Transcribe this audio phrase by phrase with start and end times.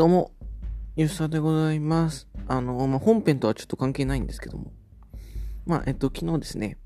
[0.00, 0.32] どうも、
[0.96, 2.26] ゆうさでございます。
[2.48, 4.72] あの、まあ、本編とはちょっと関係ないんですけども。
[5.66, 6.78] まあ、えっと、昨日ですね、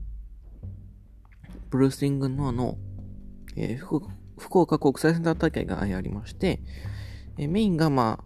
[1.70, 2.76] ブルースリングノアの、
[3.54, 4.00] えー福
[4.36, 6.58] 福岡国際センター大会がありまして、
[7.38, 8.24] えーメインがまあ、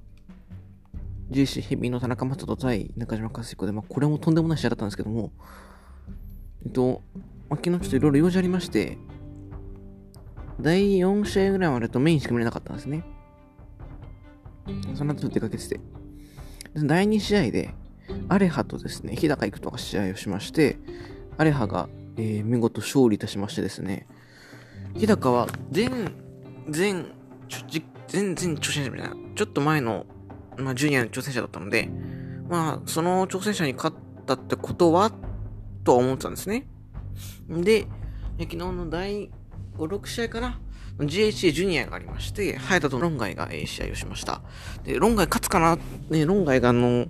[1.33, 5.33] GC ヘビーの田中正人対中島和彦で、まあ、これもとんでもない試合だったんですけども、
[6.65, 7.03] えっと、
[7.51, 8.97] まあ、昨日ちょっといろいろ用事ありまして、
[10.59, 13.05] 第4試合ぐらいまでとメインしか見れなかったんですね。
[14.95, 15.81] その後出かけてて。
[16.75, 17.75] 第2試合で、
[18.29, 20.79] アレハとですね、日高育人が試合をしまして、
[21.37, 24.07] アレハが、えー見事勝利いたしましてですね、
[24.95, 27.05] 日高は前、前、
[27.49, 30.07] ちょじ全然挑戦者みたいな、ちょっと前の、
[30.57, 31.89] まあ、ジュニアの挑戦者だったので、
[32.49, 33.97] まあ、その挑戦者に勝っ
[34.27, 35.13] たってことは、
[35.85, 36.67] とは思ってたんですね。
[37.49, 37.87] で、
[38.39, 39.31] 昨日の第
[39.77, 40.61] 5、6試合かな
[40.99, 44.43] GHA ジュニアがありまして、早田とロンガイが試合をしました。
[44.85, 45.79] で、ロンガイ勝つかな？
[46.11, 47.07] ね、ロンガイがあの、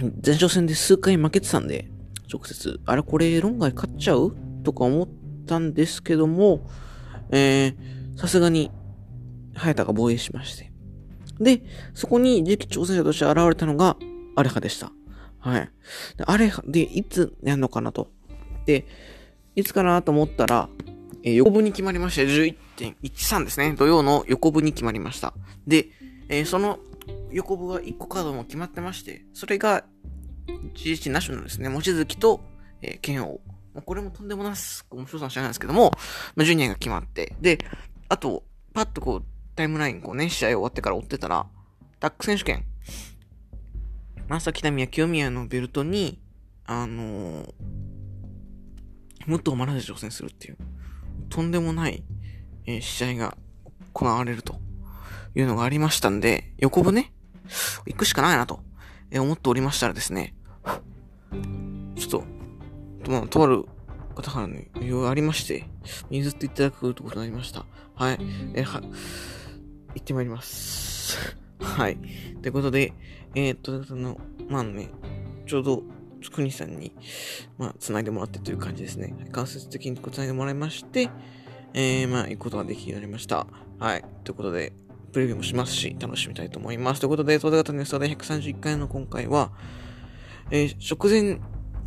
[0.00, 1.90] 前哨戦で数回負けてたんで、
[2.32, 4.34] 直接、あれこれロンガイ勝っちゃう？
[4.64, 5.08] とか思っ
[5.46, 6.68] たんですけども、
[7.30, 8.70] えー、さすがに、
[9.54, 10.72] 早田が防衛しまして。
[11.40, 11.62] で、
[11.94, 13.96] そこに次期挑戦者として現れたのが、
[14.36, 14.92] アレハでした。
[15.38, 15.70] はい。
[16.16, 18.10] でアレハ、で、いつやるのかなと。
[18.66, 18.86] で、
[19.54, 20.68] いつかなと思ったら、
[21.22, 23.74] えー横部に決まりまして、11.13ですね。
[23.76, 25.34] 土曜の横部に決まりました。
[25.66, 25.88] で、
[26.28, 26.78] えーその
[27.30, 29.84] 横部は1個カードも決まってまして、それが
[30.74, 31.68] GH ナショナルですね。
[31.68, 32.40] 望月と、
[32.82, 33.40] えー、剣王。
[33.74, 35.92] まこれもとんでもなす面白さの試合なんですけども、
[36.34, 37.58] まあ、ジュニアが決まって、で、
[38.08, 39.24] あと、パッとこう、
[39.54, 41.46] タイムラインこうね、試合終わってから追ってたら、
[42.00, 42.64] タック選手権、
[44.28, 46.20] 正木民や清宮のベルトに、
[46.64, 47.46] あのー、
[49.26, 50.58] 武藤真奈で挑戦するっていう、
[51.28, 52.02] とんでもない、
[52.66, 53.36] え試合が
[53.92, 54.56] 行われると
[55.34, 57.12] いうのがありましたんで、横部ね、
[57.86, 58.60] 行くしかないなと、
[59.10, 60.34] え思っておりましたらですね、
[61.96, 62.24] ちょっと、
[63.10, 63.64] まあ、とある
[64.14, 65.64] 方からの要望がありまして、
[66.10, 67.64] 譲っていただくとことになりました。
[67.94, 68.18] はい。
[68.54, 71.36] えーは、行ってまいります。
[71.60, 71.96] はい。
[72.42, 72.92] ということで、
[73.34, 74.90] えー、っと、あの、まあね、
[75.46, 75.82] ちょうど、
[76.20, 76.92] つにさんに、
[77.58, 79.14] まあ、繋いでもらってという感じですね。
[79.32, 81.10] 間接的に繋いでもらいまして、
[81.74, 83.46] えー、まあ、行くことができるようになりました。
[83.78, 84.04] はい。
[84.24, 84.72] ということで、
[85.12, 87.00] プレビューもしますし、楽しみたいと思います。
[87.00, 89.52] ということで、東大型ニュースで131回の今回は、
[90.50, 91.40] えー、直前、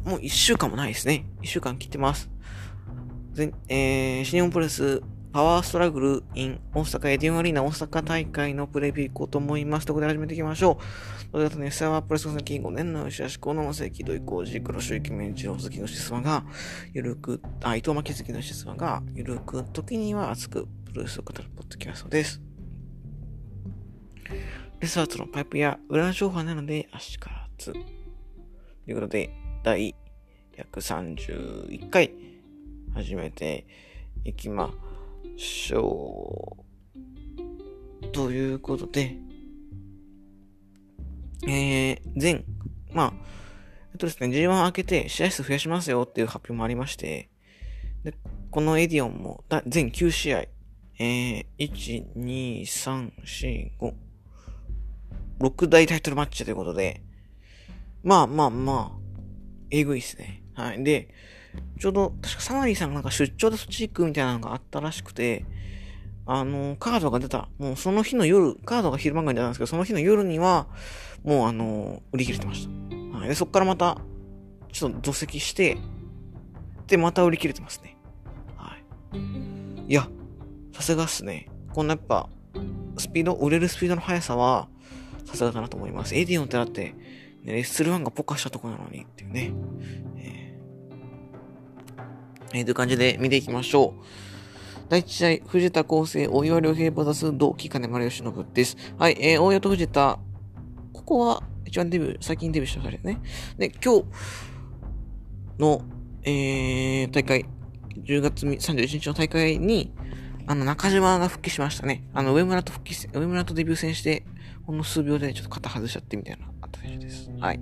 [0.06, 1.26] もう1週間もないですね。
[1.42, 2.30] 1週間切ってます。
[3.70, 9.86] えー、新日本プレスパワーストラグル in 大阪エディオンアリーナ大阪大会のプレビュー行こうと思います。
[9.86, 10.84] ということで始めていきましょう。
[11.32, 16.44] ということで、スタワープレスの先5年の吉橋河野正幸土井浩二黒潮池面一郎関のシスマが、
[16.94, 22.42] ゆるく、あ、伊藤巻月のシスマが、ゆるく、時には熱くプロレスを語るポッドキャストです。
[24.82, 27.72] レスアーツのパイプや裏の情報なので、足からず。
[27.72, 27.80] と
[28.88, 29.30] いうことで、
[29.64, 29.96] 第
[30.58, 32.12] 131回、
[32.94, 33.66] 始めて
[34.26, 34.74] いきま
[35.38, 36.58] しょ
[38.04, 38.08] う。
[38.10, 39.31] ということで、
[41.48, 42.44] えー、前、
[42.94, 43.14] まあ、
[43.94, 47.30] えっとですね、G1 明けて試合数増やしますよっていう発表もありまして、
[48.04, 48.14] で、
[48.50, 50.46] このエディオンもだ全9試合、
[51.00, 53.94] えー、1、2、3、4、5、
[55.40, 57.02] 6大タイトルマッチということで、
[58.04, 59.02] まあまあまあ、
[59.72, 60.44] えぐいっすね。
[60.54, 60.84] はい。
[60.84, 61.10] で、
[61.80, 65.46] ちょうど、確かサマリーさんがなんか出張でそっち行くみたいなのがあったらしくて、
[66.26, 67.50] あの、カードが出た。
[67.58, 70.68] もうその日の夜、カードが昼間ぐらいに出たんですけど、その日の夜には、
[71.24, 73.18] もうあの、売り切れてました。
[73.18, 73.28] はい。
[73.30, 73.98] で、そっからまた、
[74.72, 75.78] ちょっと除籍して、
[76.88, 77.98] で、また売り切れてますね。
[78.56, 79.92] はい。
[79.92, 80.08] いや、
[80.74, 81.48] さすがっすね。
[81.74, 82.30] こんなやっぱ、
[82.98, 84.68] スピード、売れるスピードの速さは、
[85.26, 86.16] さすがだなと思います。
[86.16, 86.96] エディオンってだって、
[87.44, 89.52] ね、レッスル1がポカしたとこなのにっていうね。
[90.18, 90.42] えー
[92.54, 94.04] えーという感じで見ていきましょう。
[94.90, 98.76] 第1試合、藤田康生、大岩良平バザス、同期金丸義信です。
[98.98, 100.20] はい、えー、大岩と藤田、
[101.12, 103.20] ここは一番デビュー、最近デビューした二人ね。
[103.58, 104.06] で、今日
[105.60, 105.82] の、
[106.24, 107.46] えー、大会、
[107.98, 109.92] 10月31日の大会に、
[110.48, 112.08] あの、中島が復帰しましたね。
[112.14, 114.24] あの、上村と復帰、上村とデビュー戦して、
[114.66, 117.30] ほんの数秒でちょっと肩外しちゃってみたいな、あった選手です。
[117.42, 117.60] はい。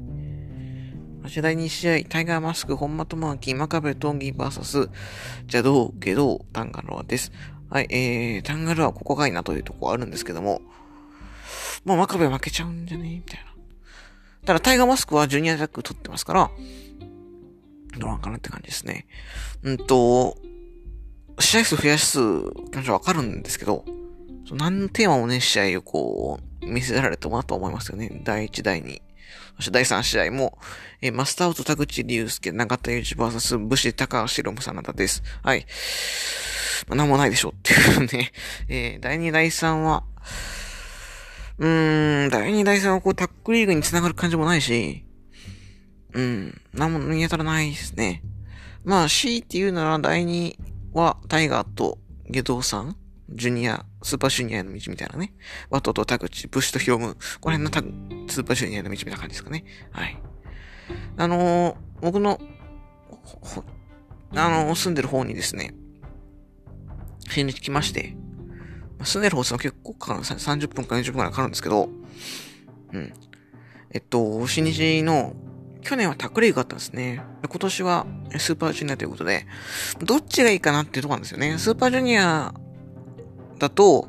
[1.24, 4.92] そして第2試合、タイガーマスク、本間智明、真壁トンギバーサス、
[5.52, 7.32] 邪道、下道、タンガロアです。
[7.72, 10.62] はい、えー、タンガロアここがいいなというとこあるんですけども、
[11.86, 13.10] まあ、真壁負けちゃうんじゃね？
[13.10, 13.46] みたいな。
[14.46, 16.52] ただ、タイガーマスクはジュニアタック取ってますから、
[17.98, 19.08] どうなんかなって感じですね。
[19.64, 20.38] うんと、
[21.40, 22.20] 試合数増やす
[22.72, 23.86] 気持ちわかるんですけど、
[24.52, 28.22] 何のテーマもね、試合をこう、見せられたなと思いますよね。
[28.24, 29.02] 第1、第2。
[29.58, 30.58] そして第3試合も、
[31.02, 35.22] えー、マスターウト田口竜介、長田裕二 VS 武士高橋ロムさなだです。
[35.44, 35.66] はい。
[36.88, 38.32] まあ、なんもないでしょうっていうね。
[38.70, 40.04] えー、第2、第3は、
[41.60, 45.06] うーん、第2、第3はこうタックリーグに繋がる感じもないし、
[46.14, 48.24] うん、なんも見当たらないですね。
[48.84, 50.58] まあ C っていうなら第2
[50.94, 52.96] はタイガーとゲドウさん
[53.32, 55.34] ジュニア、スーパージュニアへの道みたいなね。
[55.70, 57.16] ワトとタグチ、ブッシュとヒロム。
[57.40, 57.94] この辺のタグ、
[58.28, 59.66] スーパージュニアの道みたいな感じですかね。
[59.92, 60.18] はい。
[61.18, 62.40] あのー、僕の、
[64.36, 65.76] あのー、住んでる方にですね、
[67.30, 68.16] 新日来まして、
[69.04, 71.90] 住んでる方は結構かかる、30分か40分くらいかかるんですけど、
[72.94, 73.14] うん。
[73.92, 75.34] えっと、新日の、
[75.82, 77.22] 去年はタックリーグがあったんですね。
[77.48, 78.06] 今年は
[78.38, 79.46] スーパージュニアということで、
[80.04, 81.58] どっちがいいかなっていうとこなんですよね。
[81.58, 82.54] スーパージュニア
[83.58, 84.08] だと、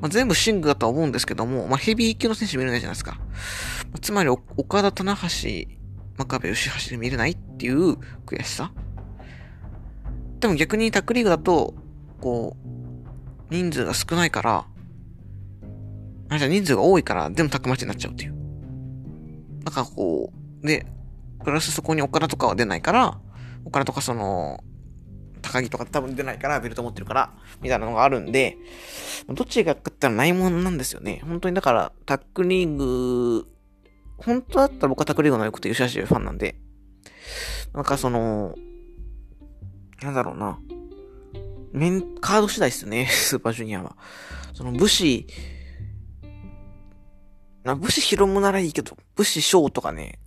[0.00, 3.12] まあ、全部シングだとは思うんですけども、まあ、ヘビー級の選手見れないじゃないですか。
[3.16, 5.68] まあ、つまり、岡田、棚橋、真
[6.26, 7.94] 壁、吉橋で見れないっていう
[8.24, 8.72] 悔しさ。
[10.38, 11.74] でも逆にタックリーグだと、
[12.20, 12.79] こう、
[13.50, 14.66] 人数が少ないから、
[16.28, 18.34] あ、じゃ人数が多いから、全部タックマッチになっちゃうっていう。
[19.64, 20.32] なんかこ
[20.62, 20.86] う、で、
[21.44, 23.20] プラスそこに岡田とかは出ないから、
[23.64, 24.62] 岡田とかその、
[25.42, 28.56] 高木とか多分出ないから、ベルト持ってるから、みたいなのがあるんで、
[29.28, 31.20] どっちが勝ったらないものなんですよね。
[31.26, 33.46] 本当にだから、タックリーグ、
[34.18, 36.56] 本当だったら僕はタックリーグのよくて吉橋ファンなんで、
[37.72, 38.54] なんかその、
[40.02, 40.58] なんだろうな。
[41.72, 43.96] 面、カード次第ですね、 スーパージュニアは。
[44.54, 45.26] その武士、
[47.64, 50.18] な武士広むならいいけど、武士翔とかね、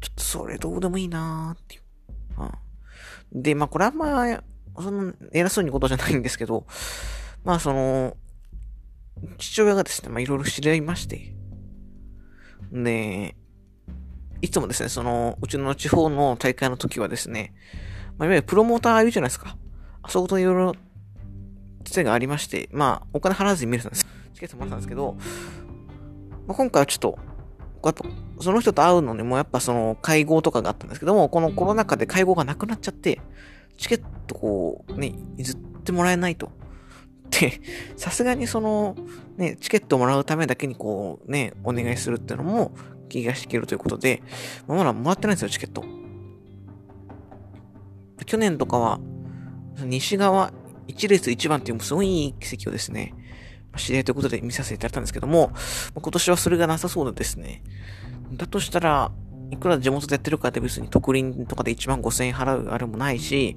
[0.00, 1.82] ちょっとそれどうでもいいなーっていう。
[3.34, 3.42] うん。
[3.42, 4.42] で、まあこれあんま、
[4.76, 6.66] その、偉そうにことじゃないんですけど、
[7.44, 8.16] まあその、
[9.38, 11.34] 父親がですね、まあいろいろ知り合いまして、
[12.72, 13.36] で、
[14.40, 17.54] いつもですね、その、うちの地方の大会の時はですね、
[18.18, 19.56] まあ、いわゆるプロモーターいるじゃないですか。
[20.02, 20.74] あそこといろいろ、
[21.84, 24.06] つてがありまして、まあ、お金払わずに見れたんです。
[24.34, 25.16] チケットもらったんですけど、
[26.46, 27.18] まあ、今回はちょっと、
[27.84, 27.94] やっ、
[28.40, 33.20] その人と会うのにもやっぱその会合とかがあったんですけども、このコロナ禍で会合がなくなっちゃって、
[33.78, 36.50] チケットこう、ね、譲ってもらえないと。
[37.30, 37.60] で、
[37.96, 38.96] さすがにその、
[39.36, 42.72] ね、チケットをもらうためだけにこう、ね、お願いするっていうのも
[43.08, 44.22] 気が引けるということで、
[44.66, 45.84] まだもらってないんですよ、チケット。
[48.24, 49.00] 去年とかは、
[49.78, 50.52] 西側
[50.86, 53.14] 一列一番っていうすごいいい奇跡をですね、
[53.76, 55.52] 知り合いということで見させていただいたんですけども、
[55.94, 57.62] 今年はそれがなさそうでですね。
[58.32, 59.12] だとしたら、
[59.50, 63.56] いくら地元でやってるかって別に特輪とかで1万5千円払うあれもないし、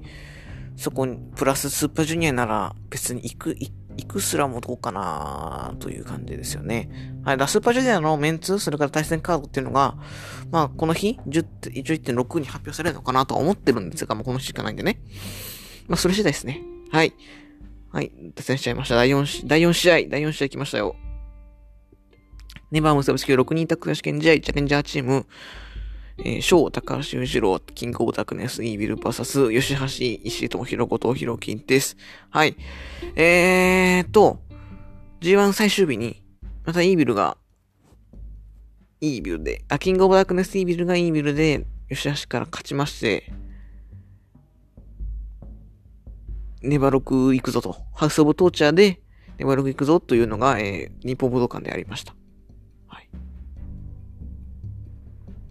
[0.76, 6.90] そこに、プラススーパージュニアなら別に行く、行くすらもどうかなという感じですよね。
[7.24, 7.38] はい。
[7.38, 9.96] だスーパージュニアのメンツ、それから対戦カードっていうのが、
[10.50, 15.00] まあ、この日、11.6に発表されるのかなと思ってるんですが、まあ、この日しかないんでね。
[15.88, 16.62] まあ、それ次第ですね。
[16.90, 17.14] はい。
[17.92, 18.12] はい。
[18.34, 18.96] 脱線しちゃいました。
[18.96, 20.96] 第4、第4試合、第4試合来ましたよ。
[22.70, 25.26] ネバームサブスキル6人宅試験試合、チャレンジャーチーム、
[26.18, 31.96] えー、翔、高橋裕次郎、キングオブダークネス、イービルバーサス、吉橋、石井智弘、後藤弘金です。
[32.30, 32.56] はい。
[33.14, 34.40] えーと、
[35.20, 36.22] G1 最終日に、
[36.64, 37.36] またイービルが、
[39.00, 43.32] イービルで、あ、キングオブダークネスイービルがイービルで、吉橋から勝ちまして、
[46.66, 49.00] ネバロク行くぞと、ハウスオブトーチャーで、
[49.38, 52.14] ネバロク行くぞというのが、えー、日本武道館でありました。
[52.88, 53.08] はい。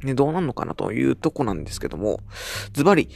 [0.05, 2.19] ね、どうなんのかなというとこなんですけども、
[2.73, 3.09] ズバリ、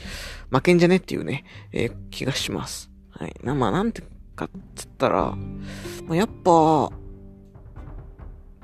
[0.50, 2.90] 負けんじゃねっていうね、えー、気がします。
[3.10, 3.34] はい。
[3.42, 4.02] な、まあ、なんて
[4.34, 5.36] かっつったら、
[6.06, 6.90] まあ、やっぱ、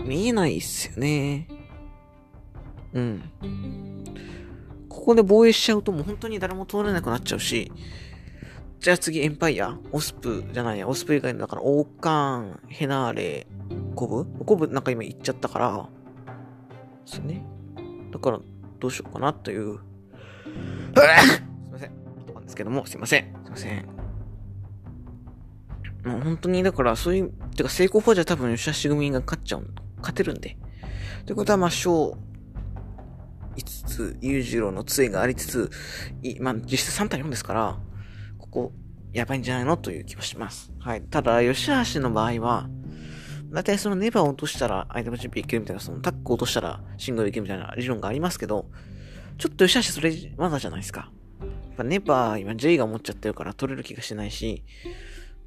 [0.02, 1.48] 見えないっすよね。
[2.94, 3.22] うん。
[4.88, 7.70] ここで防衛しちゃうともう本当に誰も通れなくなっちゃうし、
[8.78, 9.78] じゃあ次、エンパイア？
[9.90, 10.45] オスプ？
[10.52, 13.47] じゃないや、オスプ以外の、だから、オーカーン、ヘナーレ、
[13.95, 14.26] コブ？
[14.45, 15.88] コブなんか今言っちゃったから、
[17.04, 17.45] ですね。
[18.12, 18.40] だから、
[18.78, 19.78] どうしようかなという。
[19.78, 21.92] すいません。
[22.35, 23.35] なんですけども、すいません。
[23.45, 23.87] すいません。
[26.04, 29.66] もう本当に、だから、そういう、てか、成功法じゃ多分、吉橋組が勝っちゃう、
[29.99, 30.56] 勝てるんで。
[31.25, 32.16] ということは、まあ、小、
[33.56, 35.71] 5つ、裕次郎の杖がありつつ、
[36.23, 37.78] いまあ、実質3対4ですから、
[38.56, 38.72] こ、
[39.12, 39.76] やばいんじゃないの？
[39.76, 40.72] という気はします。
[40.78, 41.02] はい。
[41.02, 42.68] ただ、吉橋の場合は、
[43.50, 48.66] だいたいそのネバーを落としたら、アイテム準備いけるみたいな、そのタックを落としたらシングルいけるみたいな理論がありますけど、
[49.38, 51.12] ちょっと吉橋それ、まだじゃないですか。
[51.40, 54.64] やっぱネバー、今 J が持っちゃってるから取れる気がしないし、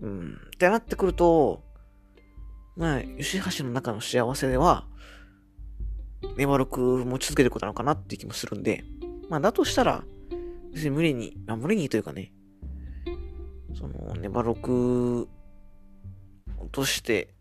[0.01, 0.39] うん。
[0.46, 1.63] ってなってくると、
[2.78, 4.88] まあ、吉橋の中の幸せでは、
[6.38, 8.84] ネバロク持ち続けることなのかなっていう気もするんで、
[9.30, 10.04] まあ、だとしたら、
[10.74, 12.32] 別に無理に、まあ、無理にというかね、
[13.80, 15.30] その、ネバロク、
[16.58, 17.34] 落として、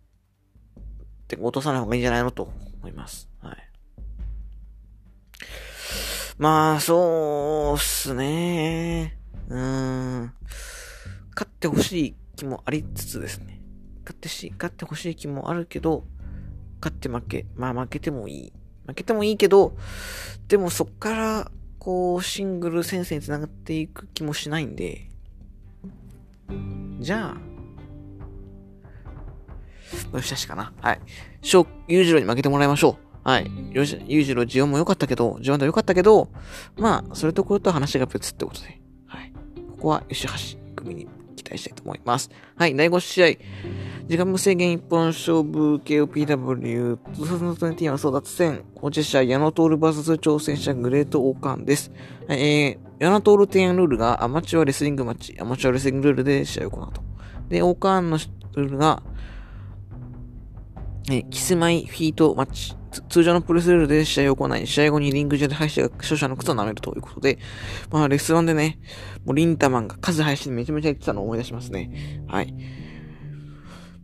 [1.25, 3.29] って落とさない方がいいんじゃないのと思います。
[3.41, 3.57] はい。
[6.39, 9.19] まあ、そうっすね。
[9.49, 10.33] うーん。
[11.35, 13.61] 勝ってほしい気もありつつですね。
[14.05, 16.05] 勝ってし、勝ってほしい気もあるけど、
[16.81, 18.53] 勝って負け、まあ負けてもいい。
[18.87, 19.77] 負けてもいいけど、
[20.47, 25.08] でもそっから、こう、シングル先生に繋がっていく気もしないんで、
[27.01, 27.49] じゃあ、
[30.17, 30.73] よしよしかな。
[30.81, 31.01] はい。
[31.43, 33.29] 翔、裕次郎に負けてもらいましょう。
[33.29, 33.51] はい。
[33.73, 36.29] よし、裕次郎、ジオンも良かったけど、ジオンも良かったけど、
[36.77, 39.33] まあ、それとこれと話が別ってことで、はい。
[39.73, 41.09] ここは、吉橋組に
[41.49, 42.31] 期待したいと思います。
[42.57, 42.77] はい。
[42.77, 43.27] 第5試合。
[44.07, 51.91] 時間無制限一本勝負 KOPW 2020は争奪戦、保持者矢野徹 VS 挑戦者グレートオーカンです。
[52.29, 57.03] えー、矢野徹提案ルールがアマチュアレスリングマッチ、アマチュアレスリングルールで試合を行うと。
[57.49, 58.19] で、オーカンの
[58.55, 59.03] ルールが、
[61.11, 62.78] えーキスマイフィートマッチ。
[63.09, 67.39] 通常のプレスルールで試合を行い、試合後にリング上で敗者が勝者の靴を舐めるということで、
[67.91, 68.79] まあ、レスワンでね、
[69.25, 72.25] もうリンタマンが数配信めちゃめちゃ言ってたのを思い出しますね。
[72.27, 72.55] はい。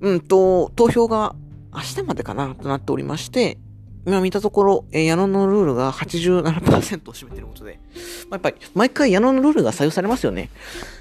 [0.00, 1.34] うんと、投票が
[1.72, 3.58] 明日までかなとなっておりまして、
[4.06, 7.80] 今見たところ、えー、矢野のルールが87%を占めてることで、
[8.28, 10.50] まあ、やっぱり、毎回矢野のルールが採用されますよね。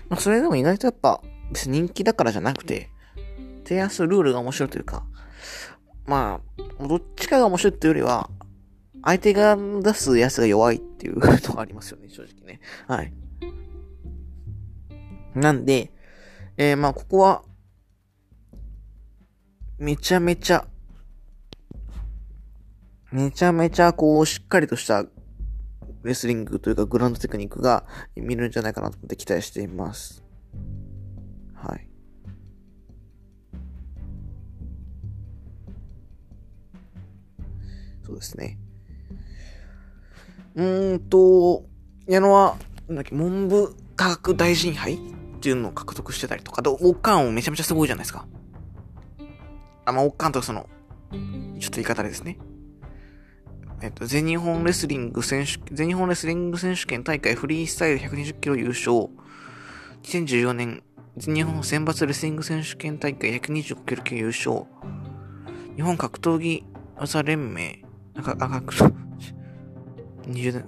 [0.10, 1.22] まあ、それでも意外とやっぱ、
[1.52, 2.90] 別に人気だからじゃなくて、
[3.66, 5.04] 提案するルールが面白いというか、
[6.06, 6.42] ま
[6.80, 8.30] あ、どっちかが面白いっていうよりは、
[9.04, 12.60] 相手が出すやつが弱いっていうのがありますよね、正直ね。
[12.88, 13.14] はい。
[15.36, 15.92] なんで、
[16.58, 17.44] えー、まあ、ここは、
[19.78, 20.66] めちゃめちゃ、
[23.12, 25.06] めちゃめちゃこう、しっかりとした
[26.04, 30.23] レスリングというかグランドテクニックが見るんじゃないかなと思って期待しています。
[38.14, 38.60] そうですね。
[40.56, 41.66] うーんと、
[42.08, 45.00] 矢野は、なんだっけ、文部科学大臣杯っ
[45.40, 48.28] ていうのを獲得してたりとか、で、王冠をめちゃめちゃすごいじゃないですか。
[49.86, 50.70] あ、まあ、おっかんとその、
[51.12, 52.38] ちょっと言い方ですね。
[53.82, 59.10] えっと、全日本レスリング選手、全日本レスリング選手権大会フリースタイル120キロ優勝。
[60.04, 60.84] 2014年、
[61.18, 64.66] 全日本選抜レスリング選手権大会125キロ級優勝。
[65.76, 66.64] 日本格闘技
[66.96, 67.84] 技連盟、
[68.26, 68.94] なんか、あ、格闘、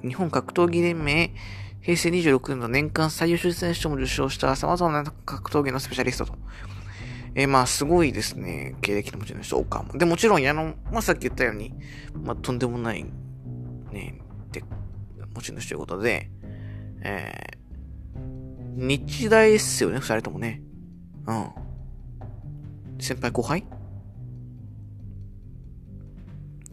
[0.01, 1.33] 日本格闘技連盟、
[1.81, 6.33] 平成26年の年間最優秀選手とも受賞した様々な格闘技のスペシャリストと。
[7.35, 8.75] えー、まあ、すごいですね。
[8.81, 9.97] 経歴の持ち主、オカも。
[9.97, 11.73] で、もちろん、矢野、まあ、さっき言ったように、
[12.23, 13.05] まあ、とんでもない、
[13.91, 14.21] ね、
[14.51, 14.63] で、
[15.33, 16.29] 持ち主ということで、
[17.01, 20.61] えー、日大っすよね、二人ともね。
[21.27, 21.49] うん。
[22.99, 23.65] 先輩後輩？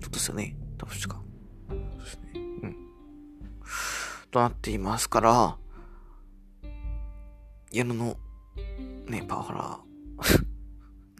[0.00, 0.56] そうですよね。
[0.86, 1.22] 確か。
[1.68, 2.40] そうですね。
[2.62, 2.76] うん。
[4.30, 5.56] となっていますから、
[7.72, 8.16] 矢野の、
[9.06, 9.80] ね、パワハラ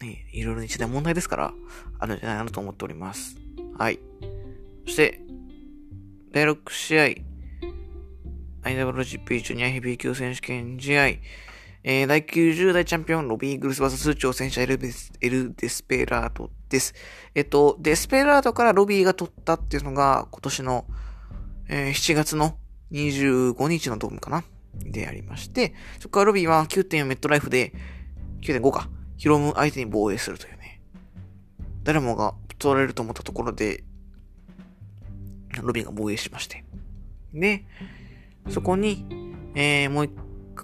[0.06, 1.54] ね、いろいろ日大問題ですから、
[1.98, 3.36] あるんじゃないかなと思っております。
[3.78, 3.98] はい。
[4.86, 5.20] そして、
[6.32, 7.04] 第6試合、
[8.62, 11.08] IWGP ジュニアヘビー級選手権試合、
[11.84, 16.94] えー、第90代チャンピオン、ロビーグルス VS 挑戦者エルデスエルデスペラートです。
[17.34, 20.86] えっと、デスペラートからロビーが取ったっていうのが、今年の、
[21.68, 22.56] えー、7月の
[22.92, 24.44] 25日のドームかな？
[24.74, 27.72] でありまして、そこからロビーは9.4メットライフで、
[28.42, 28.88] 9.5か。
[29.16, 30.80] ヒロム相手に防衛するというね。
[31.84, 33.84] 誰もが取られると思ったところで、
[35.60, 36.64] ロビンが防衛しまして。
[37.34, 37.64] で、
[38.48, 39.04] そこに、
[39.54, 40.12] えー、もう一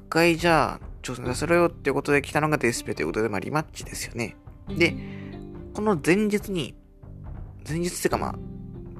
[0.08, 4.36] 回じゃあ、挑戦させろよっていうことで来たのがデスペということで、まあリマッチですよね。
[4.68, 4.94] で、
[5.72, 6.74] この前日に、
[7.66, 8.34] 前日っていうかまあ、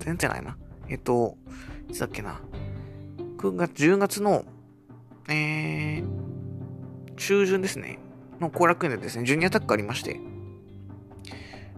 [0.03, 0.57] 前日じゃないな。
[0.89, 1.37] えっと、
[1.89, 2.41] いつだっけな。
[3.37, 4.47] 9月、10月の、
[5.29, 6.07] えー、
[7.17, 7.99] 中旬ですね。
[8.41, 10.19] の後楽園でですね、ジュニアタックがありまして、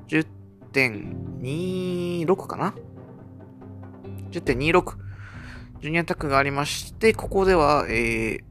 [0.08, 2.74] 10.26かな
[4.30, 4.94] ?10.26。
[5.80, 8.49] ジュニアタックがありまして、ここでは、えー、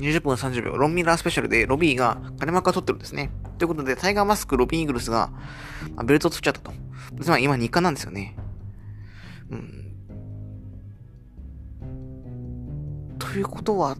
[0.00, 3.30] 20分30秒、ロンミラースペシャルでロビーが金マーカー取ってるんですね。
[3.58, 5.30] ということで、タイガーマスク、ロビーイーグルスが、
[6.04, 6.72] ベルトを取っちゃったと。
[7.20, 8.36] つまり今日課なんですよね。
[9.50, 9.80] うん。
[13.18, 13.96] ということは、っ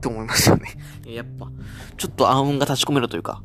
[0.00, 0.68] て思いますよね。
[1.06, 1.50] やっぱ、
[1.96, 3.42] ちょっと暗雲が立ち込めるというか、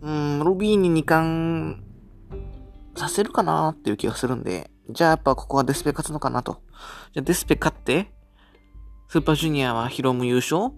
[0.00, 1.82] うん、ロビーに2冠
[2.96, 6.62] させるかなっていう気がするんで、じゃあやっぱここはデスペ勝つのかなと。
[7.12, 8.12] じゃあデスペ勝って、
[9.12, 10.70] スーパージュニアはヒロム優勝？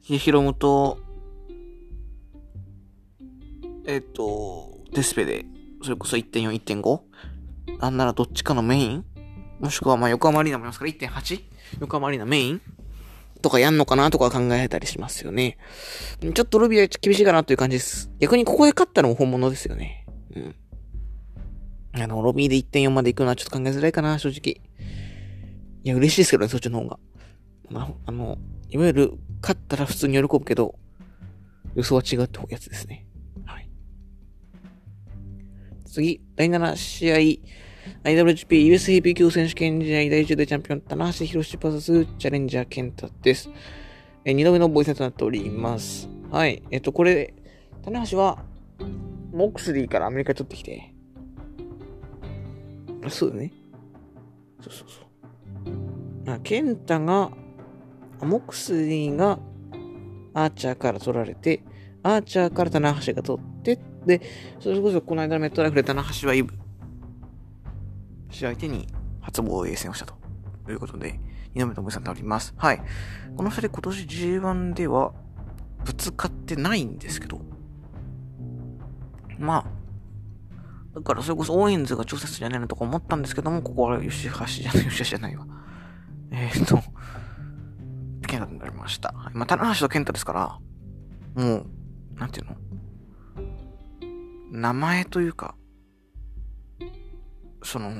[0.00, 0.98] ヒロムと、
[3.86, 5.44] えっ、と、デスペで、
[5.82, 7.00] それこそ1.4、1.5?
[7.78, 9.04] なんならどっちかのメイン？
[9.60, 11.42] もしくはま横浜アリーナもありますから 1.8?
[11.80, 12.62] 横浜アリーナメイン？
[13.42, 15.58] とかやんのかなとか考えたりしますよね。
[16.22, 18.10] ちょっとロビーは厳しいかなという感じです。
[18.18, 20.06] 逆にここで勝ったのも本物ですよね。
[20.34, 20.54] うん。
[22.00, 24.62] あの、ロビーで1.4まで行くのはちょっと考えづらいかな、正直。
[25.84, 26.98] いや、嬉しいですけどね、そっちの方が。
[27.70, 28.38] まあ、あの、
[28.70, 30.74] いわゆる、勝ったら普通に喜ぶけど、
[31.74, 33.06] 予想は違うってやつですね。
[33.44, 33.68] はい。
[35.84, 37.16] 次、第7試合、
[38.04, 43.50] IWGP US ヘビー級選手権試合第10でチャンピオン、棚橋博士 VS チャレンジャー健太です。
[44.24, 46.08] えー、2度目のボイスとなっております。
[46.30, 46.62] はい。
[46.70, 47.34] えっと、これ、
[47.82, 48.44] 棚橋は、
[49.32, 50.92] モクスリーからアメリカに取ってきて、
[53.04, 53.52] あそうだね。
[54.60, 55.00] そうそうそ
[56.30, 56.32] う。
[56.32, 57.30] あ、ケンタが、
[58.22, 59.38] モクスリーが
[60.34, 61.62] アーチャーから取られて、
[62.02, 64.22] アーチャーから棚橋が取って、で、
[64.60, 66.54] それこそこの間のメットライフで棚橋はイブ、
[68.30, 68.86] 試合相手に
[69.20, 70.14] 初防衛戦をしたと
[70.70, 71.18] いうことで、
[71.54, 72.54] 二度目ともさんでおります。
[72.56, 72.82] はい。
[73.36, 75.12] この二人今年 G1 では
[75.84, 77.40] ぶつかってないんですけど、
[79.38, 85.46] まあ、だからそれこそオーエンズが調節じゃないのとか思ったんですけども、ここは吉橋じゃない、吉橋じゃないわ。
[86.30, 86.80] えー、っと、
[88.26, 89.12] ケンタになりました。
[89.32, 90.58] まあ、棚橋とケンタですから、
[91.42, 91.66] もう、
[92.18, 92.56] なんていうの？
[94.50, 95.54] 名前というか、
[97.62, 97.90] その、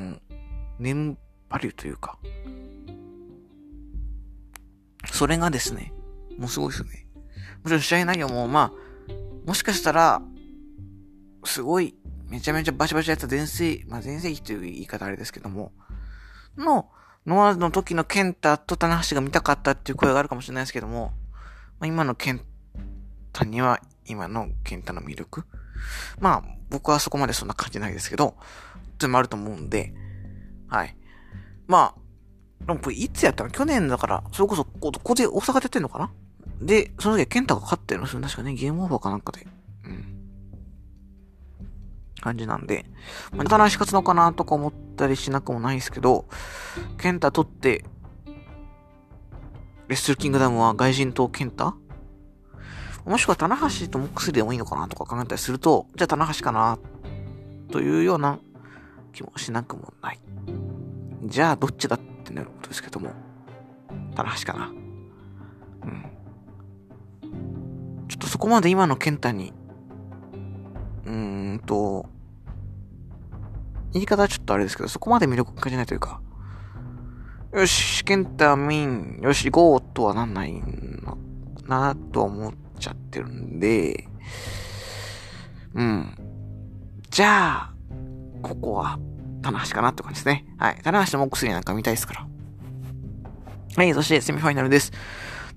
[0.78, 1.18] ネーム
[1.49, 2.18] バリューというか、
[5.11, 5.92] それがですね、
[6.38, 7.06] もうすごいですよね。
[7.62, 8.73] もちろん試合内容も、まあ、
[9.47, 10.23] もしかしたら、
[11.45, 11.97] すごい
[12.28, 15.73] めちゃめちゃバシバシやった前世、まあ、前世紀という言い方あれですけども、
[16.56, 16.91] の、
[17.26, 21.12] ノアの時のケンタと棚橋が見たかったっていう声があるかもしれないですけども、
[21.80, 22.41] まあ、今のケン
[23.32, 25.45] タには今のケンタの魅力？
[26.21, 28.36] まあ、僕はそこまでそんな感じないですけど、
[28.99, 29.93] でもあると思うんで、
[30.69, 30.97] はい。
[31.67, 33.50] まあ、でもこれいつやったの？
[33.50, 36.12] 去年だから、それこそ、ここで大阪でやってんのかな？
[36.62, 38.23] で、その時はケンタが勝ってるんですよ。
[38.23, 39.47] 確かね、ゲームオーバーかなんかで。
[42.26, 42.86] 感じなんで、
[43.30, 46.26] まあ、新し勝つのかなとか思ったりしなくもないですけど、
[46.99, 47.84] ケンタ取って、
[49.86, 51.76] レッスルキングダムは外人とケンタ？
[53.04, 56.78] もしくは棚橋とモックスでもいいのかなとか考えたりすると、じゃあ棚橋かな
[57.71, 58.41] というような
[59.12, 60.19] 気もしなくもない。
[61.23, 63.12] じゃあどっちだってなることですけども、
[64.17, 64.67] 棚橋かな。
[64.67, 66.04] うん。
[68.08, 69.52] ちょっとそこまで今のケンタに、
[71.04, 72.06] うーんと、
[73.92, 76.20] 言い方はちょっとあれですけど、そこまで魅力感じないというか、
[77.52, 81.16] よし、ケンタミン、よし、ゴーとはなんないの
[81.66, 84.08] なと思っちゃってるんで、
[85.75, 86.16] うん。
[87.10, 87.75] じゃあ、
[88.42, 88.99] ここは、
[89.42, 90.44] 棚橋かなって感じですね。
[90.58, 90.80] はい。
[90.82, 92.26] 棚橋とモックスリーなんか見たいですから。
[93.76, 94.92] はい、そしてセミファイナルです。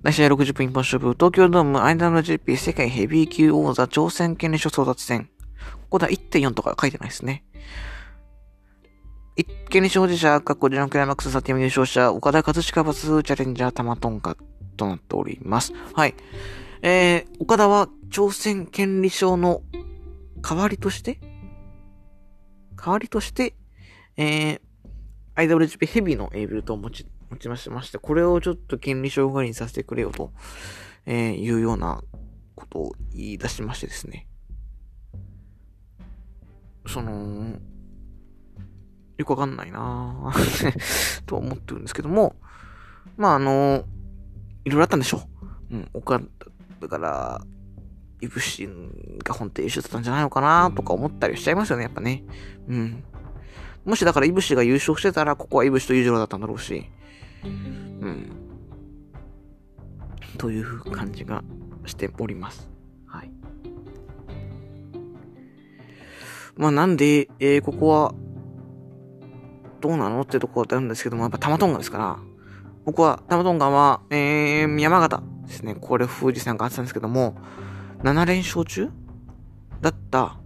[0.03, 5.29] 第試合60分一本勝負、東京ドーム IWGP 世界ヘビー級王座挑戦権利書争奪戦。
[5.89, 7.43] ここでは1.4とか書いてないですね。
[9.39, 14.35] 一見に所持者、過去ジャンクライマックスサティム優勝者、岡田和親バスチャレンジャー玉トンカ
[14.75, 15.71] となっております。
[15.93, 16.15] はい。
[16.81, 19.61] えー、岡田は挑戦権利賞の
[20.41, 21.21] 代わりとして
[22.75, 23.53] 代わりとして、
[24.17, 24.59] えー、
[25.35, 30.33] IWGP ヘビーのエイブルトを持ち、持ちましてまして、これをちょっと権利賞代わりにさせてくれよと、
[31.05, 32.03] えー、いうような
[32.55, 34.27] ことを言い出しましてですね。
[36.85, 37.57] その、
[39.19, 40.31] よくわかんないな
[41.27, 42.37] と思ってるんですけども、
[43.17, 43.83] まあ、あの、
[44.63, 45.23] いろいろあったんでしょ
[45.69, 45.75] う。
[45.75, 46.21] うん、岡
[46.79, 47.41] だから、
[48.21, 48.69] イブシ
[49.23, 52.23] が本当優秀だったんじゃないのかなとか思ったりしちゃいますよね、やっぱね。
[52.69, 53.03] うん。
[53.83, 56.89] もしだからイブシが優勝してたら、ここはイブシとユージロだったんだろうし。
[57.43, 58.31] うん。
[60.37, 61.43] という感じが
[61.85, 62.69] しております。
[63.05, 63.31] はい。
[66.55, 68.13] まあなんで、えー、ここは、
[69.81, 72.17] どうなのってところであるんですけども、やっぱタマトンガですから、
[72.85, 75.75] 僕はタマトンガは、えー、山形ですね。
[75.75, 77.35] これ、富士山があってたんですけども、
[78.03, 78.89] 7連勝中
[79.81, 80.37] だった、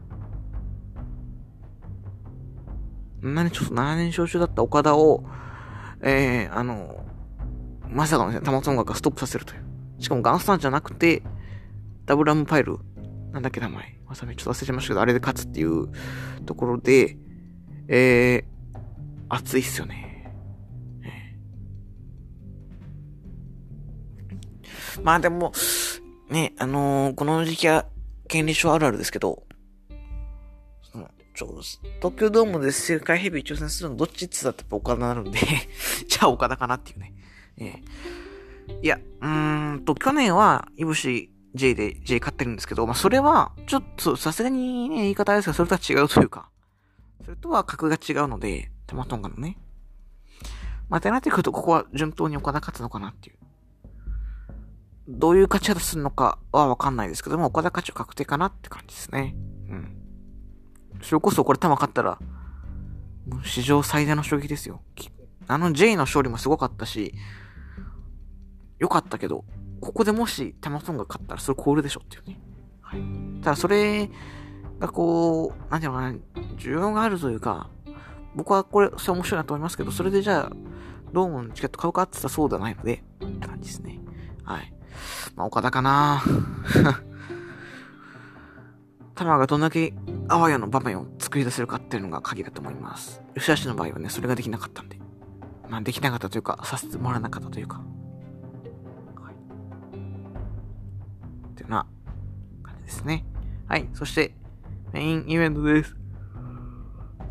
[3.21, 5.23] 何ちょっと7連勝中だった岡田を、
[6.01, 7.05] えー、あの、
[7.89, 9.63] まさかのね、タマトンガがストップさせるという。
[9.99, 11.23] しかもガンスタンじゃなくて、
[12.05, 12.79] ダブルアムパイル
[13.31, 13.99] なんだっけ名前。
[14.07, 15.87] まさみちょっと忘れちゃいましたけど、あれで勝つっていう
[16.45, 17.17] ところで、
[17.87, 18.52] えー、
[19.33, 20.13] 熱いっすよね。
[25.01, 25.51] まあでも、
[26.29, 27.85] ね、あのー、この時期は、
[28.27, 29.43] 権利書あるあるですけど、
[30.91, 31.61] その、ちょ、
[31.99, 35.39] 東京ドームで世界ヘビー挑戦するのどっちって言ったらやっぱ岡田なるんで
[36.07, 37.13] じゃあ岡田かなっていうね。
[37.57, 46.49] えー、いや、うーんと、去年は、いぶし J で J 買ってるんですけど、まあそれは、ちょっとさすがにね、言い方ですが、それとは違うというか、
[47.23, 49.58] それとは格が違うので、タマトンガのね。
[50.88, 53.38] まあ、てなってくると、ここは順当に岡田勝つのかなっていう。
[55.08, 59.36] どういう勝ち方するのかはわかんないですけども、岡田勝ちは確定かなって感じですね。
[59.69, 59.97] うん。
[61.01, 62.19] それこそこれ球勝ったら、
[63.27, 64.82] もう史上最大の衝撃ですよ。
[65.47, 67.15] あの J の勝利もすごかったし、
[68.77, 69.43] 良かったけど、
[69.82, 72.39] ここでもしタマソンが勝ったらそれコールでしょっていうね。
[72.82, 73.01] はい。
[73.41, 74.10] ただそれ
[74.79, 76.17] がこう、なんていうのかな、
[76.58, 77.69] 需要があるというか、
[78.35, 80.55] 僕はこれ、それ面白いなと思いますけど、それでじゃあ、
[81.13, 83.99] ドームのチケット買うかって言ったらそうではないので、って感じですね。
[84.43, 84.73] はい。
[85.35, 86.21] まあ、岡田かな
[89.15, 89.93] タマがどんだけ
[90.27, 93.21] あわやの場面を作り出せるかっていうのが鍵だと思います。
[93.35, 94.99] 吉橋の場合はね、それができなかったんで。
[95.69, 97.77] まあ、できなかったというか、させてもらわなかったというか。
[97.77, 97.83] は
[99.31, 99.35] い。
[101.51, 101.85] っていうような
[102.63, 103.25] 感じですね。
[103.67, 103.87] はい。
[103.93, 104.35] そして、
[104.91, 106.02] メインイベントです。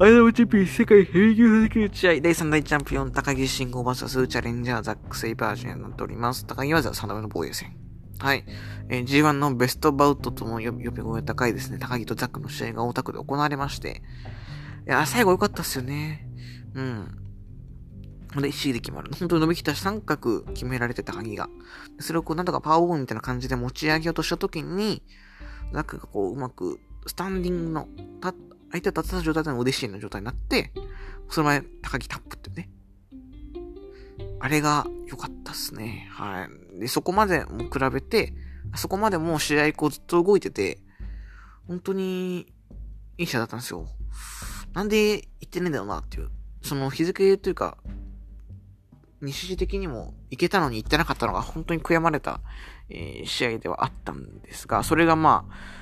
[0.03, 6.45] アイダムチッピー世界ヘビー級級打ち合第3代チャンピオン高木慎吾バーサスチャレンジャーザックセイバージョンになっております。
[6.45, 7.77] 高木は3度目の防衛戦。
[8.19, 8.45] はい。
[8.89, 11.79] えー、G1 のベストバウトとも呼び声高いですね。
[11.79, 14.03] 高木とザックの試合が大田区で行われまして。
[14.89, 16.27] いや、最後良かったっすよね。
[16.75, 18.43] うん。
[18.43, 19.11] で、C で決まる。
[19.17, 21.49] 本当に伸びきた三角決められてた鍵が。
[22.01, 25.05] それをこう、なんとかパワーボーンみたいな感じで持ち上げようとしたときに、
[25.73, 27.89] ザックがこう、うまく、スタンディングの、
[28.21, 28.35] た、
[28.73, 30.73] 相手が立った状態での腕シーの状態になって、
[31.29, 32.71] その前、高木タップってね。
[34.41, 36.09] あれが良かったっすね。
[36.11, 36.81] はい。
[36.81, 38.33] で、そこまでも比べて、
[38.75, 40.79] そこまでもう試合こうずっと動いてて、
[41.69, 42.53] 本当に
[43.19, 43.87] いい試合だったんですよ。
[44.73, 46.31] なんで行ってねえんだよなっていう。
[46.63, 47.77] その日付というか、
[49.21, 52.41] 日時的にも行けたのに行ってなかったのが本当に悔やまれた、
[52.89, 55.82] えー、試合ではあったんですが、それがまあ、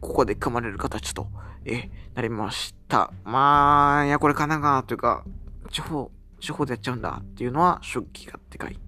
[0.00, 1.28] ここで組まれる形と、
[1.64, 3.12] え、なりました。
[3.24, 5.24] まあ、いや、これ神奈川というか、
[5.70, 6.10] 地方、
[6.40, 8.78] 地方でやっちゃうんだっていうのは、ショッキがでかい。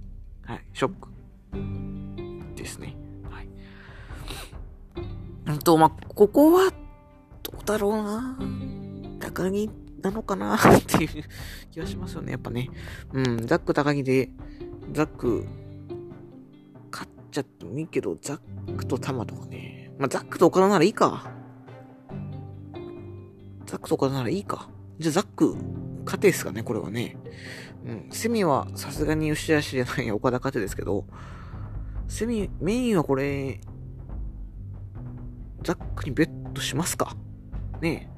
[0.44, 1.09] はい、ショック。
[2.57, 2.96] ですね。
[3.31, 3.48] はい。
[5.46, 6.72] うんと、まあ、ここは、
[7.42, 8.38] どうだろうな
[9.20, 9.68] 高木
[10.03, 11.25] なのかなっていう
[11.70, 12.70] 気がしますよね、やっぱね。
[13.12, 14.31] うん、ザック高木で、
[14.92, 15.46] ザック、
[16.90, 19.82] 勝っちゃってもいいけど、ザックとタマとかね。
[20.03, 21.31] まあ、ザックと岡田ならいいか。
[23.67, 24.69] ザックと岡田ならいいか。
[24.99, 25.55] じゃあ、ザック、
[26.05, 27.17] 勝てですかね、これはね。
[27.87, 28.09] うん。
[28.11, 31.07] セミはさすがに吉田氏じゃない岡田勝てですけど、
[32.09, 33.61] セミ、メインはこれ、
[35.62, 37.17] ザックにベットしますか
[37.81, 38.11] ね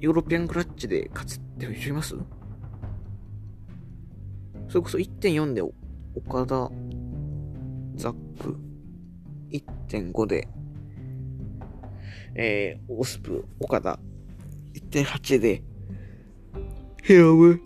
[0.00, 2.16] ヨーロピアンクラッチで勝つって人います？
[4.68, 6.72] それこそ1.4で岡田、
[7.94, 8.56] ザック、
[9.52, 10.48] 1.5で、
[12.34, 13.98] えー、オスプ、岡田、
[14.74, 15.62] 1.8で、
[17.02, 17.60] ヘアム、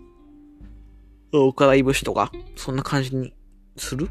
[1.33, 3.33] 岡田いぶしとか、そんな感じに
[3.77, 4.09] する？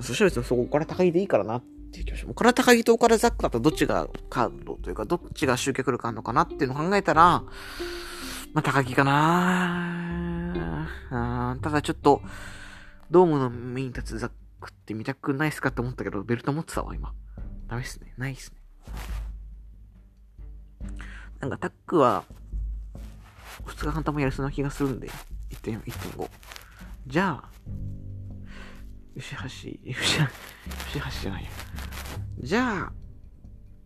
[0.00, 2.32] そしたら別にそこから高木でいいからなっていう気がします。
[2.32, 7.42] 岡田高木と岡田ザックだったらどっちがカードというか、どっちが集客力あるのかなっていうのを考えたら、
[8.52, 12.20] まあ、高木かなあただちょっと、
[13.10, 17.12] ドームのメイン立つザッククって見たくないっすかって思ったけど、ベルト持ってたわ、今。
[17.68, 18.14] ダメっすね。
[18.16, 18.60] ないっすね。
[21.40, 22.24] なんかタックは、
[23.66, 25.08] 2日間ともやりそうな気がするんで、
[25.50, 26.30] 1.4、1.5。
[27.06, 27.50] じゃあ、
[29.16, 29.84] 吉橋、吉
[30.94, 31.50] 橋じゃないや。
[32.38, 32.92] じゃあ、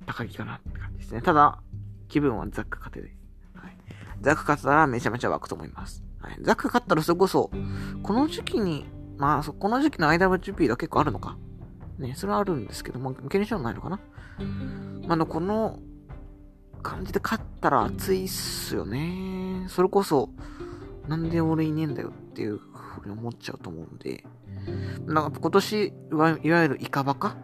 [0.07, 1.23] 高木かなって感じですね。
[1.23, 1.63] ただ、
[2.09, 3.15] 気分はザック勝てで。
[3.55, 3.77] はい、
[4.21, 6.03] ザック勝ったらめちゃめちゃ湧くと思います。
[6.19, 7.51] はい、ザック勝ったらそれこそ、
[8.03, 8.85] この時期に、
[9.21, 11.37] まあ、そこの時期の IWGP が結構あるのか。
[11.99, 14.01] ね、それはあるんですけども、受けにしないのかな。
[15.07, 15.79] まあ、の、この
[16.83, 19.67] 感じで勝ったら熱いっすよね。
[19.69, 20.31] それこそ、
[21.07, 24.25] なんで俺いねえんだよっていうふうに思っちゃうと思うんで、
[25.07, 27.37] なんか今年いわゆるイカバカ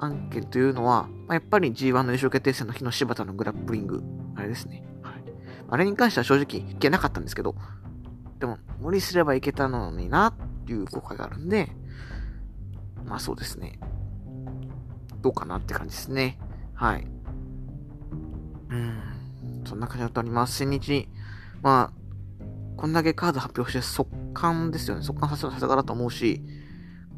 [0.00, 4.02] 案件というのは、まあ、やっぱり G1 の優勝決定戦の日の柴田のグラップリング、
[4.34, 4.82] あれですね。
[5.02, 5.22] はい。
[5.68, 7.54] あれに関しては正直いけなかったんですけど、
[8.40, 10.34] でも無理すればいけたのになっ
[10.72, 11.70] いう後悔があるんで、
[13.04, 13.78] まあそうですね。
[15.20, 16.38] どうかなって感じですね。
[16.74, 17.06] はい。
[18.70, 19.02] うん。
[19.64, 20.56] そんな感じだとあります。
[20.56, 21.08] 千日、
[21.62, 22.42] まあ、
[22.76, 25.02] こんだけカード発表して速乾ですよね。
[25.02, 26.42] 速乾させたかだと思うし、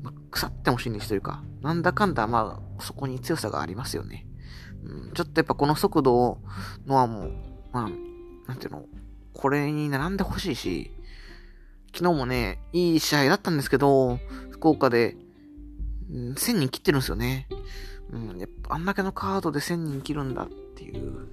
[0.02, 4.26] まあ、腐っても新日というか、なんだかんだ、まあ、そこに強さがありますよね。
[4.84, 6.38] うん、ちょっとやっぱこの速度
[6.86, 7.32] のはもう、
[7.72, 7.90] まあ、
[8.48, 8.84] なんていうの、
[9.32, 10.93] これに並んでほしいし、
[11.94, 14.18] 昨日もね、いい試合だったんですけど、
[14.50, 15.16] 福岡で、
[16.10, 17.46] うん、1000人切ってるんですよね。
[18.10, 21.28] うん、やっぱあんだけのカードで1000人切るんだっていう。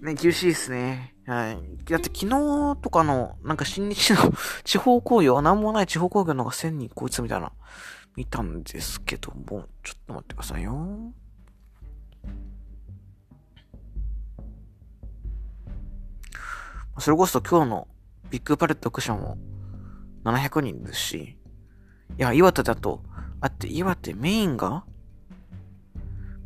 [0.00, 1.16] ね、厳しいですね。
[1.26, 1.58] はい。
[1.90, 7.50] だって昨日とかの、なんか新日の 地方工業、なんもない地方工業の方が1000人こいつみたいな、
[8.14, 11.12] 見たんですけども、ちょっと待ってくださいよ。
[17.00, 17.88] それこそ今日の
[18.30, 19.38] ビッグパレットクションも
[20.24, 21.36] 700人ですし、
[22.18, 23.02] いや、岩手だと、
[23.40, 24.84] あって、岩手メインが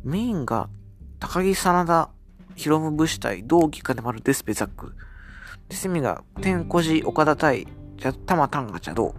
[0.03, 0.69] メインが、
[1.19, 2.09] 高木真田、
[2.55, 4.95] ヒロム武士対、同期金丸デスペザック。
[5.69, 7.67] で、セミが、天小寺岡田対、
[7.97, 9.15] じゃ、玉丹が茶道。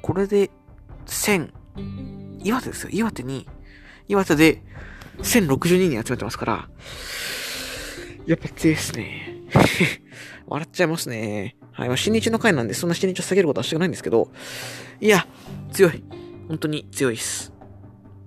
[0.00, 0.50] これで、
[1.06, 1.52] 1000、
[2.42, 2.90] 岩手ですよ。
[2.92, 3.46] 岩手に、
[4.08, 4.62] 岩手で、
[5.18, 6.68] 1062人集めてますから、
[8.26, 9.35] やっぱ強いですね。
[10.46, 11.56] 笑っちゃいますね。
[11.72, 11.88] はい。
[11.88, 14.30] まあ、新日の回なんで、そんな新日を下げることはしたくないんですけど、
[15.00, 15.26] いや、
[15.72, 16.04] 強い。
[16.48, 17.52] 本当に強いです。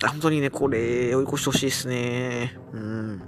[0.08, 2.58] 本当にね、これ、追い越してほしいですね。
[2.74, 3.22] うん。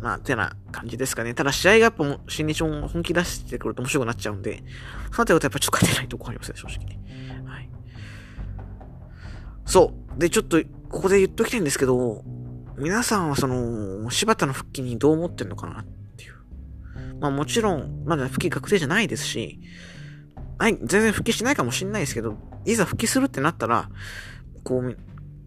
[0.00, 1.34] まあ、てな感じですかね。
[1.34, 6.98] ただ、試合がやっぱも、新日も本気出してくると面白くなっちゃうんで、そうなってことはやっぱちょっと勝てないとこありますね、正直ね。
[7.46, 7.70] はい。
[9.64, 10.20] そう。
[10.20, 12.22] で、ちょっと、ここで言っときたいんですけど、
[12.76, 15.84] 皆さんはその、柴田の復帰にどう思ってんのかなっ。
[17.20, 19.60] まあもちろん、まだ復帰確定じゃないですし、
[20.58, 23.90] はい、全然復帰しないかもしんないですけど、いざ復帰するってなったら、
[24.62, 24.94] こう、い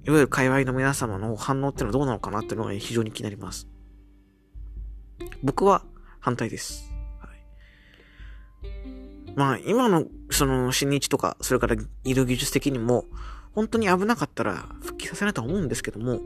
[0.10, 3.68] わゆる界隈の皆様の反応ってのはどうなのかなっていうのが非常に気になります。
[5.44, 5.84] 僕は
[6.20, 6.94] 反対です。
[7.20, 7.30] は
[8.64, 13.06] い、まあ、今の、その、新日とか、それから医療技術的にも、
[13.54, 16.20] 本当に危なかったら復帰させないとは思うんですけども、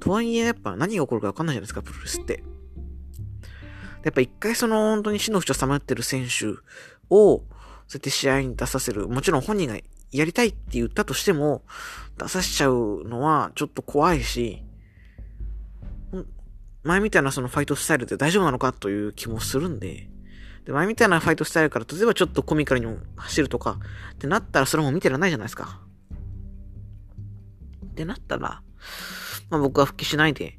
[0.00, 2.42] とはいえ、やっぱ何が起こるかわかんないじゃないですか、プロレスって。
[4.04, 6.46] やっぱ一回その本当に死の淵をさまってる選手
[7.10, 7.44] を、
[7.88, 9.08] そうやって試合に出させる。
[9.08, 9.76] もちろん本人が
[10.10, 11.62] やりたいって言ったとしても、
[12.18, 14.62] 出させちゃうのはちょっと怖いし、
[16.82, 20.08] 前みたいなそのファイトスタイルで大丈夫なのかという気もするんで、
[20.64, 23.78] で、前みたいなファイトスタイルから、例えばちょっとコミカルにも走るとか、
[24.14, 25.80] ってなったらそれも見てらないじゃないですか。
[27.86, 28.62] ってなったら、
[29.50, 30.58] まあ僕は復帰しないで、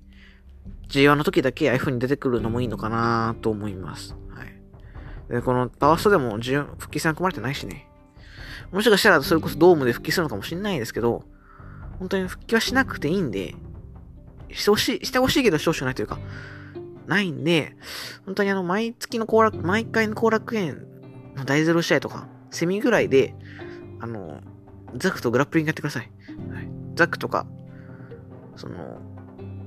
[0.90, 4.16] G1 の時だけああいう風に出てくるのもいいのかなと思います。
[4.30, 5.32] はい。
[5.32, 7.88] で、このパワーストでも G1 復帰戦組まれてないしね。
[8.72, 11.24] もしかしたらそれこそドームで復帰するのかもしれないですけど、
[12.00, 13.56] 本当に復帰はしなくていいんで、
[14.52, 16.20] してほしい、してほしいけどしてほしくないというか、
[17.08, 17.76] ないんで、
[18.26, 20.86] 本当にあの、毎月の後楽、毎回の後楽園
[21.36, 23.36] の大ゼロ試合とか、セミぐらいで、
[24.00, 24.42] あの、
[24.96, 26.12] ザクとグラップリングやってください。
[26.52, 27.46] はい、ザクとか、
[28.56, 29.00] その、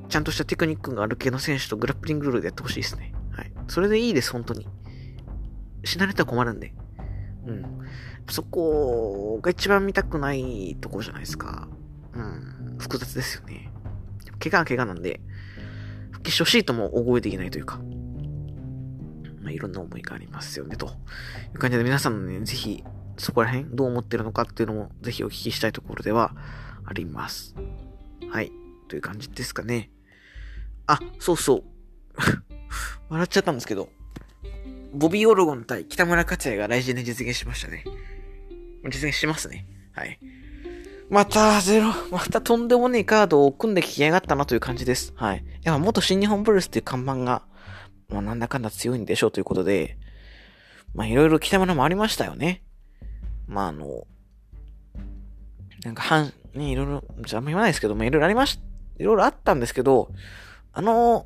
[0.09, 3.13] ちゃんとしたテクニックがある系の選手とグラップリングルールでやってほしいですね。
[3.33, 3.53] はい。
[3.69, 4.67] それでいいです、本当に。
[5.85, 6.73] 死なれたら困るんで。
[7.47, 7.65] うん。
[8.29, 11.69] そこが一番見たくないところじゃないですか。
[12.15, 12.77] うん。
[12.79, 13.71] 複雑ですよね。
[14.39, 15.21] 怪我は怪我なんで、
[16.11, 17.79] 復帰してほしいとも覚えていないというか。
[19.43, 20.91] まあ、いろんな思いがありますよね、とい
[21.55, 22.83] う感じで皆さんのね、ぜひ、
[23.17, 26.35] そこら辺どう思ってるのかっていうのもぜひお聞きしたいところでは
[26.85, 27.55] あります。
[28.29, 28.53] はい。
[28.89, 29.91] という感じですかね。
[30.87, 31.63] あ、そうそう。
[33.09, 33.89] 笑っちゃったんですけど、
[34.93, 37.85] ボビー・オロゴン対北村克也が来週で実現しましたね。
[38.85, 39.67] 実現しますね。
[39.93, 40.19] はい。
[41.09, 45.13] また、ゼロ、またとんでもねえカードを組んできやがったなという感じです。
[45.17, 45.45] はい。
[45.63, 47.43] やっぱ元新日本プロレスっていう看板が、
[48.09, 49.99] まあなんだかんだ強いんでしょうということで、
[50.95, 52.63] まあいろいろ北村もありましたよね。
[53.47, 54.07] まああの、
[55.85, 58.59] なんか半、ね、いろいろ、じゃあんま言わないですけど、まあいろいろありまし、
[58.99, 60.11] いろいろあったんですけど、
[60.77, 61.25] あの、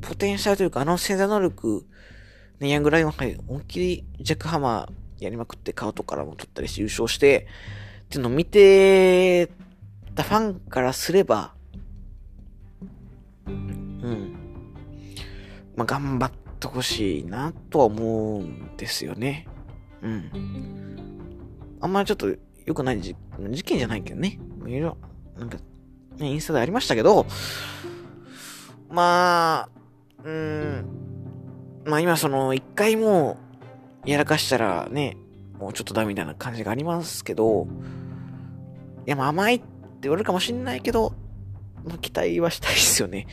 [0.00, 1.84] ポテンシャルというか、あの潜在能力、
[2.60, 7.48] ね、ヤングライオン杯、思いっきりジャックハマーやりまくってカウトからも取ったりして優勝して、
[8.04, 9.48] っていうのを見て
[10.14, 11.52] たファンからすれば、
[13.48, 14.36] うん。
[15.74, 19.48] まあ、頑張ってほしいなとは思うんですよね。
[20.00, 21.76] うん。
[21.80, 22.32] あんまりちょっと
[22.66, 23.16] 良くない事
[23.64, 24.38] 件じゃないけどね。
[24.64, 24.96] いろいろ、
[25.36, 25.58] なんか、
[26.18, 27.26] ね、インスタでありましたけど、
[28.90, 29.68] まあ、
[30.24, 30.84] うん、
[31.84, 33.38] まあ今その、一回も
[34.04, 35.16] やらかしたらね、
[35.58, 37.66] もうちょっとダメみたいな感じがありますけど、
[39.06, 39.66] いや、まあ甘いって
[40.02, 41.12] 言われるかもしんないけど、
[41.84, 43.26] まあ、期待はしたいですよね。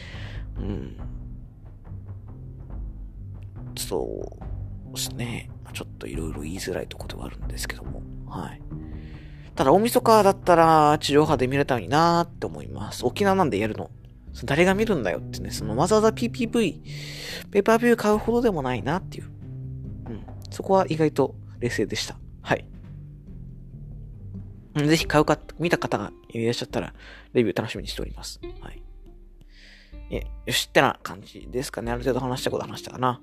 [0.58, 0.98] うん。
[3.78, 4.38] そ
[4.90, 5.50] うですね。
[5.74, 8.02] ちょっといろいろ言いづらいところではあるんですけども。
[8.28, 8.62] はい。
[9.56, 13.06] ただ、大晦日だったら地上波で見れたのになーって思います。
[13.06, 13.90] 沖縄なんでやるの？
[14.46, 16.82] 誰が見るんだよってね、そのわざわざ PPV、
[17.52, 19.26] ペーパービュー買うほどでもないなっていう。
[19.26, 20.24] うん。
[20.50, 22.18] そこは意外と冷静でした。
[22.42, 22.66] はい。
[24.76, 26.94] ぜひ買うか、見た方がいらっしゃったら、
[27.34, 28.40] レビュー楽しみにしております。
[28.62, 28.84] はい。
[30.10, 31.92] え、よしってな感じですかね。
[31.92, 33.22] ある程度話したこと話したかな。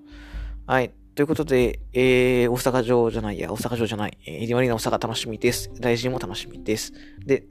[0.67, 0.95] はい。
[1.15, 5.71] ということで、えー、大阪城じゃないや、大阪城じゃない、えー、エディマリーナ大阪楽しみです。
[5.79, 6.95] 大臣も楽しみです。
[7.19, 7.45] で、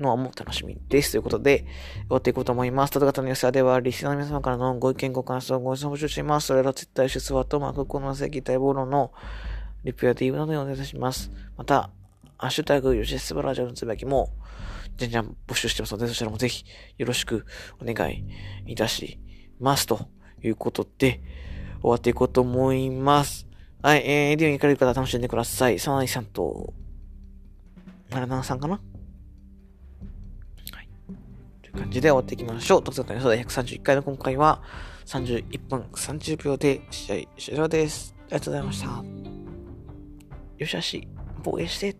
[0.00, 1.12] ノアも楽しみです。
[1.12, 1.66] ということで、終
[2.08, 2.90] わっていこうと思います。
[2.90, 6.48] ただ方の様子では、リスナーの皆様からのご意見、ご感想、ご質問募集しています。
[6.48, 9.12] それら絶対出話と、マクコの席待望論の
[9.84, 11.30] リプや DM などでお願いいたします。
[11.56, 11.90] また、
[12.36, 14.32] ハッシュタグ、ヨシスバラジャのつぶやきも、
[14.96, 16.64] じゃんじゃん募集してますので、そちらもぜひ
[16.98, 17.46] よろしく
[17.80, 18.24] お願い
[18.66, 19.20] いたし
[19.60, 19.86] ます。
[19.86, 20.08] と
[20.42, 21.20] いうことで、
[21.86, 23.46] 終わっていこうと思います。
[23.80, 25.78] はい、えー、ディオン行かれる方楽しんでください。
[25.78, 26.74] サナイさんと、
[28.10, 28.72] 奈良さんかな？
[28.74, 28.80] は
[30.82, 30.88] い。
[31.62, 32.82] という感じで終わっていきましょう。
[32.82, 34.64] 特撮の予想第131回の今回は、
[35.04, 38.16] 31分30秒で試合終了です。
[38.18, 39.04] ありがとうございました。
[40.58, 41.06] よしあし、
[41.44, 41.94] 防衛して。